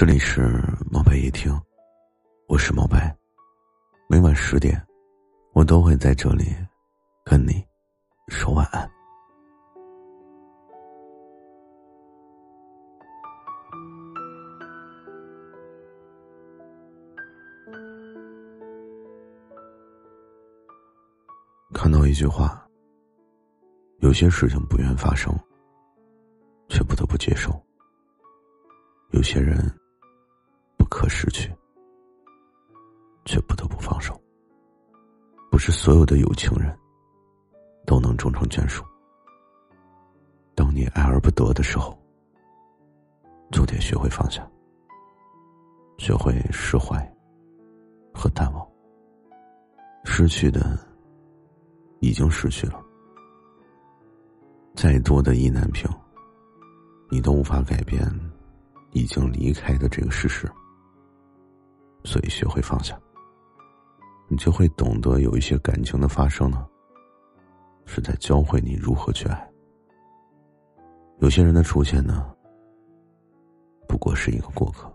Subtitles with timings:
[0.00, 0.50] 这里是
[0.90, 1.52] 毛白夜听，
[2.48, 3.14] 我是毛白。
[4.08, 4.82] 每晚十点，
[5.52, 6.56] 我都会在这里
[7.22, 7.62] 跟你
[8.28, 8.90] 说晚安。
[21.74, 22.66] 看到一句话：
[23.98, 25.30] 有些事情不愿发生，
[26.70, 27.50] 却不得不接受；
[29.10, 29.70] 有些人。
[30.90, 31.50] 可失去，
[33.24, 34.20] 却不得不放手。
[35.50, 36.76] 不是所有的有情人，
[37.86, 38.84] 都能终成眷属。
[40.54, 41.96] 当你爱而不得的时候，
[43.50, 44.46] 就得学会放下，
[45.96, 47.00] 学会释怀
[48.12, 48.66] 和淡忘。
[50.04, 50.78] 失去的，
[52.00, 52.84] 已经失去了。
[54.74, 55.88] 再多的意难平，
[57.10, 58.02] 你都无法改变
[58.92, 60.50] 已经离开的这个事实。
[62.02, 62.98] 所以，学会放下，
[64.28, 66.66] 你就会懂得，有一些感情的发生呢，
[67.84, 69.36] 是在教会你如何去爱；
[71.18, 72.34] 有些人的出现呢，
[73.86, 74.90] 不过是一个过客。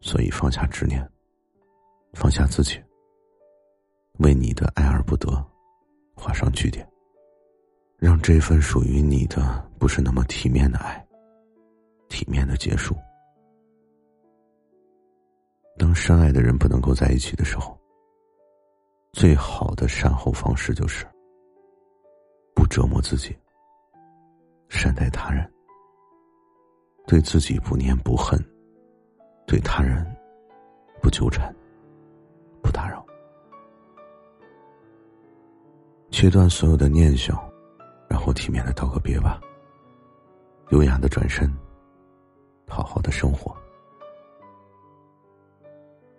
[0.00, 1.04] 所以，放下执念，
[2.12, 2.80] 放下自己，
[4.18, 5.28] 为你的爱而不得
[6.14, 6.88] 画上句点，
[7.96, 11.04] 让这份属于你的不是那么体面的爱，
[12.08, 12.94] 体面的结束。
[15.78, 17.78] 当深爱的人不能够在一起的时候，
[19.12, 21.06] 最好的善后方式就是
[22.54, 23.34] 不折磨自己，
[24.68, 25.50] 善待他人，
[27.06, 28.38] 对自己不念不恨，
[29.46, 30.04] 对他人
[31.00, 31.54] 不纠缠，
[32.60, 33.06] 不打扰，
[36.10, 37.38] 切断所有的念想，
[38.10, 39.40] 然后体面的道个别吧，
[40.70, 41.48] 优雅的转身，
[42.66, 43.56] 好好的生活。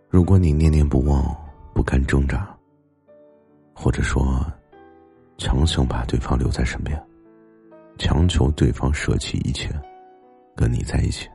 [0.09, 1.23] 如果你念念不忘，
[1.71, 2.57] 不堪挣扎，
[3.75, 4.43] 或者说
[5.37, 6.99] 强行把对方留在身边，
[7.99, 9.69] 强求对方舍弃一切，
[10.55, 11.29] 跟你在一起，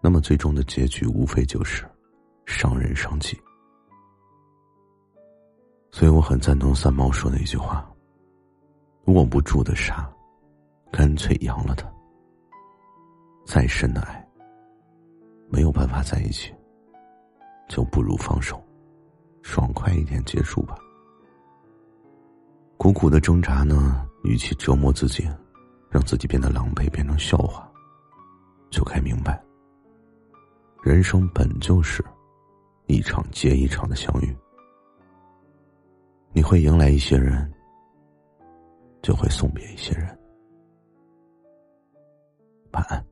[0.00, 1.84] 那么最终的结局无非就是
[2.46, 3.36] 伤人伤己。
[5.90, 7.84] 所以我很赞同三毛说的一句话
[9.06, 10.08] ：“握不住的沙，
[10.92, 11.92] 干脆扬了它。
[13.44, 14.24] 再深的爱，
[15.50, 16.54] 没有办法在一起。”
[17.72, 18.62] 就不如放手，
[19.40, 20.76] 爽快一点结束吧。
[22.76, 25.26] 苦苦的挣扎呢，与其折磨自己，
[25.88, 27.66] 让自己变得狼狈，变成笑话，
[28.68, 29.42] 就该明白，
[30.82, 32.04] 人生本就是
[32.88, 34.36] 一场接一场的相遇。
[36.34, 37.50] 你会迎来一些人，
[39.00, 40.06] 就会送别一些人。
[42.72, 43.11] 晚安。